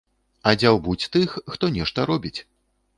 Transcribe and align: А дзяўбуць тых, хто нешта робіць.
А 0.51 0.53
дзяўбуць 0.61 1.09
тых, 1.17 1.37
хто 1.55 1.73
нешта 1.79 2.11
робіць. 2.15 2.37